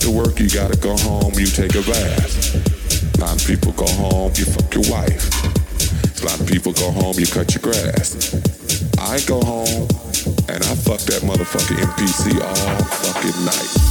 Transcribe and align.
after 0.00 0.16
work, 0.16 0.40
you 0.40 0.48
gotta 0.48 0.78
go 0.78 0.96
home, 0.96 1.32
you 1.34 1.44
take 1.44 1.74
a 1.74 1.82
bath. 1.82 3.16
A 3.16 3.20
lot 3.20 3.38
of 3.38 3.46
people 3.46 3.72
go 3.72 3.86
home, 3.86 4.32
you 4.34 4.46
fuck 4.46 4.72
your 4.72 4.84
wife. 4.90 6.22
A 6.22 6.26
lot 6.26 6.40
of 6.40 6.46
people 6.46 6.72
go 6.72 6.90
home, 6.90 7.16
you 7.18 7.26
cut 7.26 7.54
your 7.54 7.60
grass. 7.60 8.34
I 8.98 9.20
go 9.26 9.40
home, 9.42 9.88
and 10.48 10.62
I 10.64 10.74
fuck 10.74 11.00
that 11.00 11.20
motherfucker 11.22 11.76
NPC 11.76 12.40
all 12.40 12.84
fucking 12.84 13.44
night. 13.44 13.89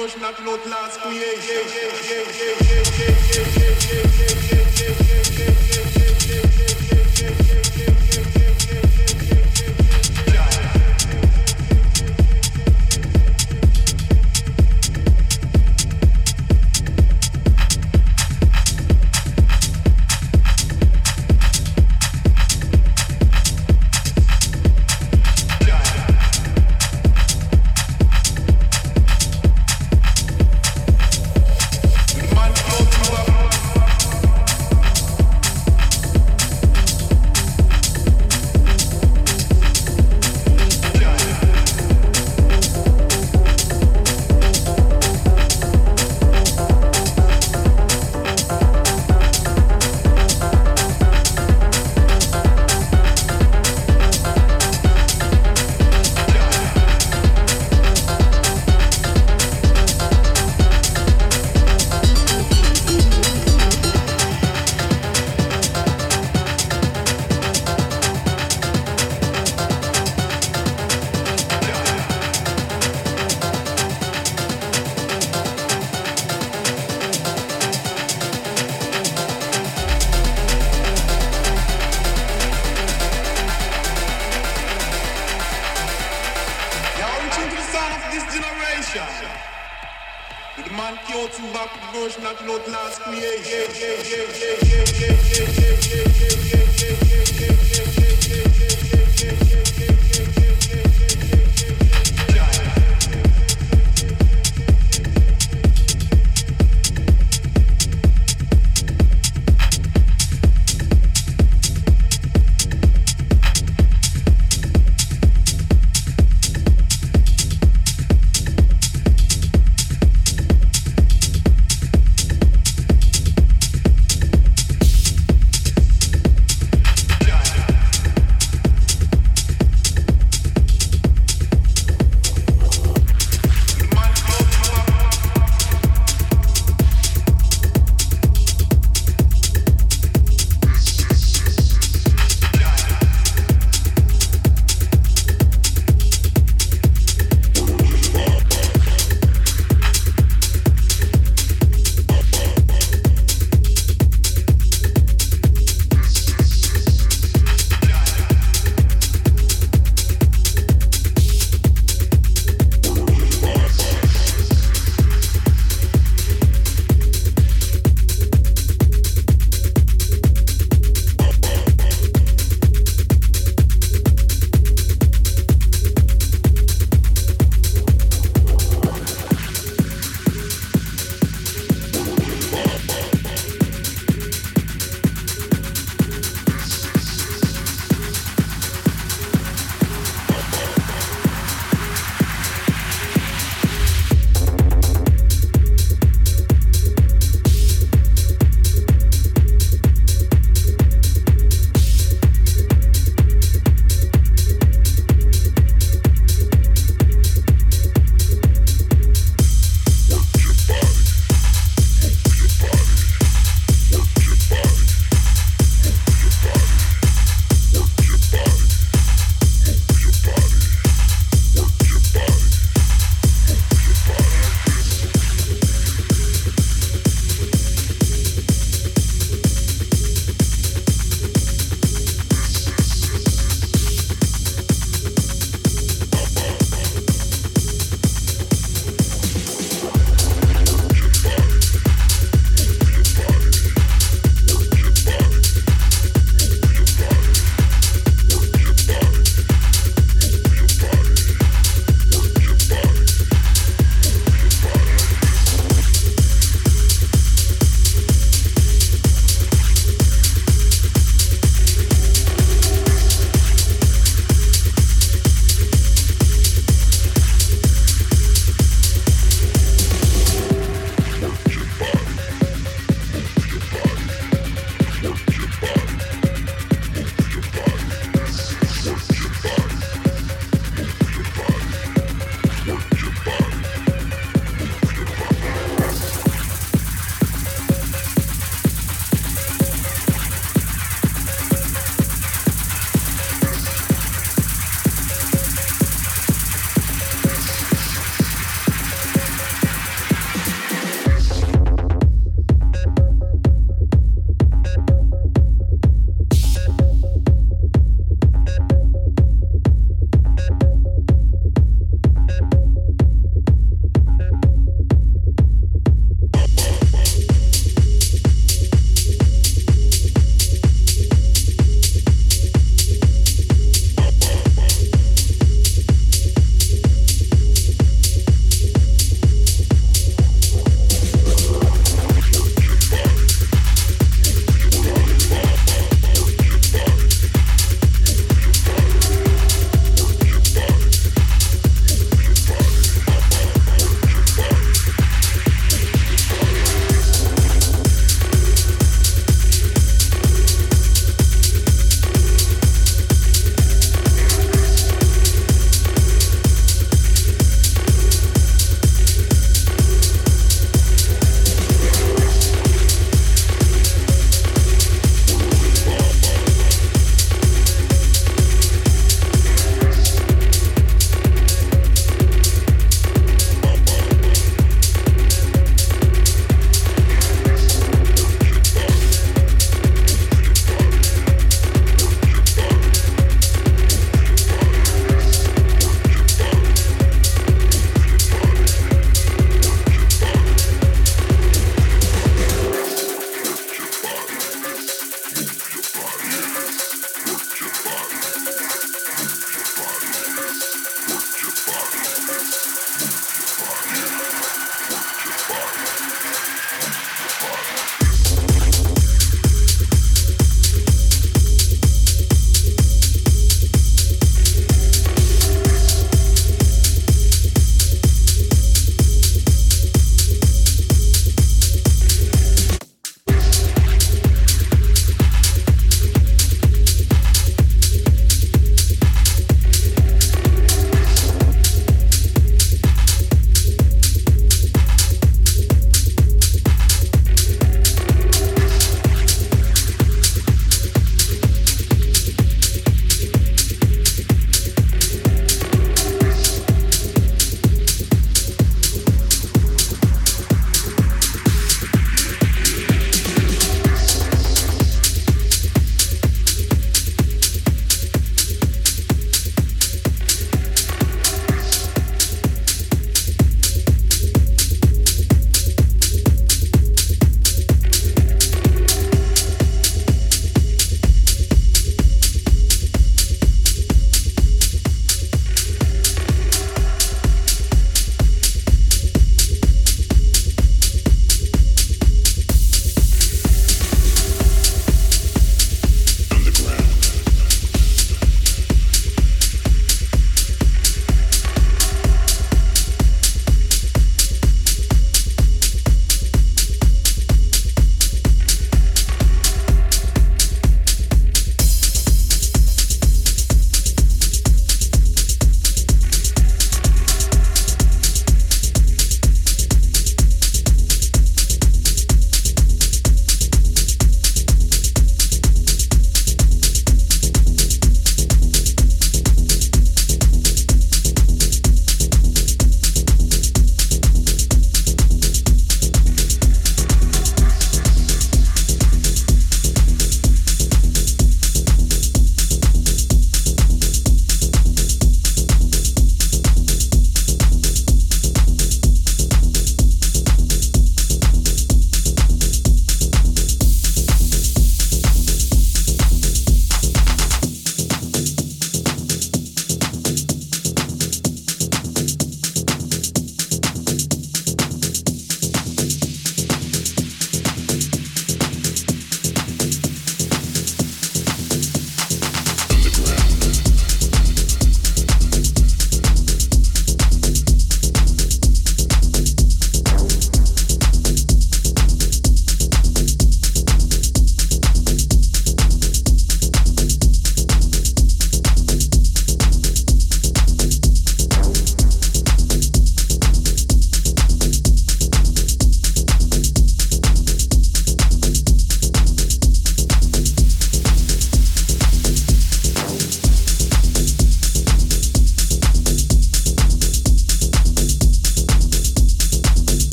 noś 0.00 0.16
na 0.16 0.32
plot 0.32 0.66
last 0.66 1.00
creation. 1.00 1.89